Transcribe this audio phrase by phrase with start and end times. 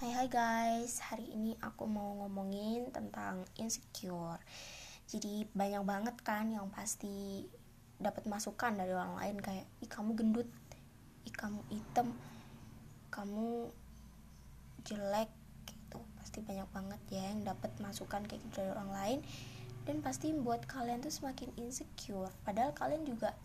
[0.00, 4.40] Hai hai guys, hari ini aku mau ngomongin tentang insecure.
[5.04, 7.44] Jadi banyak banget kan yang pasti
[8.00, 10.48] dapat masukan dari orang lain kayak, "Ih, kamu gendut.
[11.28, 12.16] Ih, kamu hitam.
[13.12, 13.68] Kamu
[14.88, 15.28] jelek."
[15.68, 16.00] gitu.
[16.16, 19.18] Pasti banyak banget ya yang dapat masukan kayak gitu dari orang lain
[19.84, 22.32] dan pasti membuat kalian tuh semakin insecure.
[22.48, 23.36] Padahal kalian juga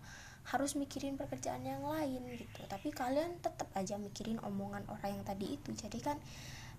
[0.46, 5.60] harus mikirin pekerjaan yang lain gitu tapi kalian tetap aja mikirin omongan orang yang tadi
[5.60, 5.76] itu.
[5.76, 6.18] Jadi kan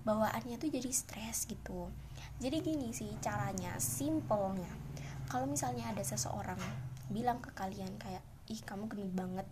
[0.02, 1.92] bawaannya tuh jadi stres gitu.
[2.40, 4.68] Jadi gini sih caranya simpelnya.
[5.28, 6.58] Kalau misalnya ada seseorang
[7.12, 9.46] bilang ke kalian kayak ih kamu gendut banget.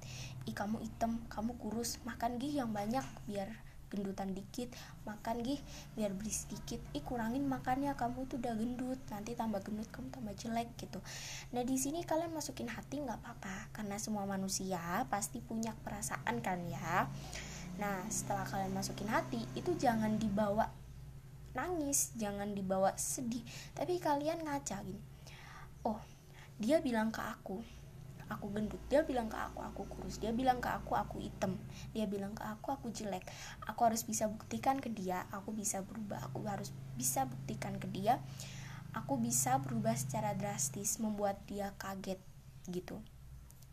[0.46, 3.50] Ih kamu hitam kamu kurus makan gih yang banyak biar
[3.94, 4.74] gendutan dikit
[5.06, 5.62] makan gih
[5.94, 10.34] biar beli sedikit ih kurangin makannya kamu tuh udah gendut nanti tambah gendut kamu tambah
[10.34, 10.98] jelek gitu.
[11.54, 16.60] Nah di sini kalian masukin hati nggak apa-apa karena semua manusia pasti punya perasaan kan
[16.66, 17.06] ya.
[17.78, 20.68] Nah setelah kalian masukin hati itu jangan dibawa
[21.54, 23.46] nangis jangan dibawa sedih.
[23.72, 25.14] Tapi kalian ngaca gini
[25.84, 26.00] oh
[26.58, 27.60] dia bilang ke aku
[28.32, 30.20] aku gendut dia bilang ke aku aku kurus.
[30.20, 31.60] Dia bilang ke aku aku hitam.
[31.92, 33.24] Dia bilang ke aku aku jelek.
[33.68, 36.20] Aku harus bisa buktikan ke dia aku bisa berubah.
[36.30, 38.20] Aku harus bisa buktikan ke dia
[38.94, 42.22] aku bisa berubah secara drastis membuat dia kaget
[42.70, 43.02] gitu.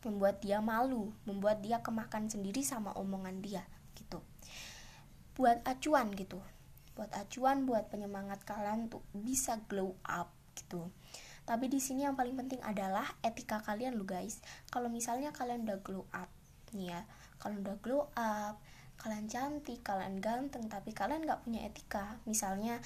[0.02, 3.63] Membuat dia malu membuat dia kemakan sendiri sama omongan dia
[3.94, 4.19] gitu.
[5.38, 6.41] Buat acuan gitu.
[6.97, 10.91] Buat acuan buat penyemangat kalian tuh bisa glow up gitu
[11.52, 14.39] tapi di sini yang paling penting adalah etika kalian lo guys.
[14.71, 16.31] Kalau misalnya kalian udah glow up
[16.71, 17.03] nih ya
[17.44, 18.55] kalau udah glow up
[18.95, 22.23] kalian cantik kalian ganteng tapi kalian nggak punya etika.
[22.23, 22.79] Misalnya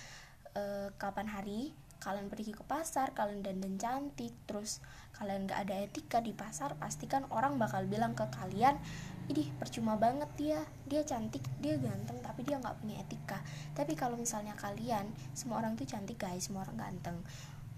[0.57, 4.81] eh, kapan hari kalian pergi ke pasar kalian dandan cantik terus
[5.13, 8.81] kalian nggak ada etika di pasar pastikan orang bakal bilang ke kalian
[9.29, 10.61] ini percuma banget dia.
[10.89, 13.45] Dia cantik dia ganteng tapi dia nggak punya etika.
[13.77, 15.05] Tapi kalau misalnya kalian
[15.37, 16.49] semua orang tuh cantik guys.
[16.49, 17.21] Semua orang ganteng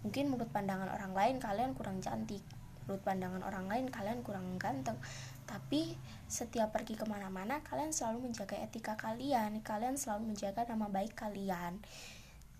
[0.05, 2.43] mungkin menurut pandangan orang lain kalian kurang cantik.
[2.87, 4.95] Menurut pandangan orang lain kalian kurang ganteng.
[5.43, 5.95] Tapi
[6.27, 9.59] setiap pergi ke mana-mana kalian selalu menjaga etika kalian.
[9.63, 11.83] Kalian selalu menjaga nama baik kalian.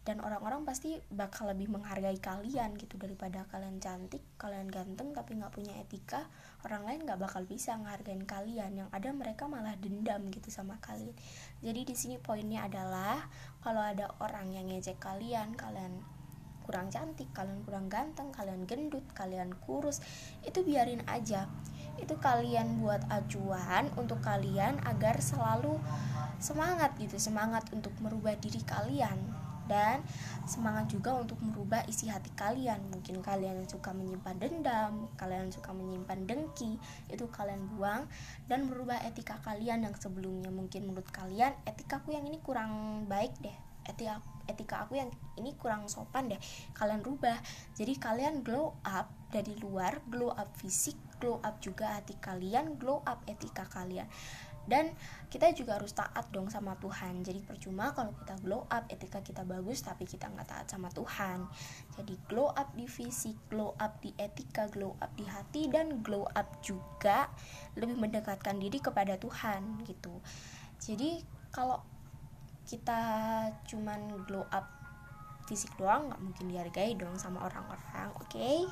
[0.07, 2.95] Dan orang-orang pasti bakal lebih menghargai kalian gitu.
[2.95, 6.27] Daripada kalian cantik kalian ganteng tapi nggak punya etika
[6.63, 8.83] orang lain nggak bakal bisa menghargai kalian.
[8.83, 11.15] Yang ada mereka malah dendam gitu sama kalian.
[11.59, 13.27] Jadi di sini poinnya adalah
[13.63, 16.03] kalau ada orang yang ngejek kalian kalian
[16.67, 20.03] kurang cantik, kalian kurang ganteng, kalian gendut, kalian kurus,
[20.43, 21.47] itu biarin aja.
[21.95, 25.79] Itu kalian buat acuan untuk kalian agar selalu
[26.37, 29.17] semangat gitu, semangat untuk merubah diri kalian
[29.67, 29.99] dan
[30.47, 32.79] semangat juga untuk merubah isi hati kalian.
[32.91, 36.79] Mungkin kalian suka menyimpan dendam, kalian suka menyimpan dengki,
[37.11, 38.07] itu kalian buang
[38.47, 40.49] dan merubah etika kalian yang sebelumnya.
[40.49, 45.91] Mungkin menurut kalian etikaku yang ini kurang baik deh etika etika aku yang ini kurang
[45.91, 46.39] sopan deh
[46.75, 47.35] kalian rubah.
[47.75, 53.03] Jadi kalian glow up dari luar glow up fisik glow up juga hati kalian glow
[53.03, 54.07] up etika kalian.
[54.67, 54.91] Dan
[55.31, 57.23] kita juga harus taat dong sama Tuhan.
[57.23, 61.47] Jadi percuma kalau kita glow up etika kita bagus tapi kita nggak taat sama Tuhan.
[61.95, 66.27] Jadi glow up di fisik glow up di etika glow up di hati dan glow
[66.35, 67.31] up juga
[67.79, 70.19] lebih mendekatkan diri kepada Tuhan gitu.
[70.83, 71.79] Jadi kalau
[72.67, 72.99] kita
[73.63, 74.67] cuman glow up
[75.47, 78.67] fisik doang nggak mungkin dihargai dong sama orang-orang oke okay?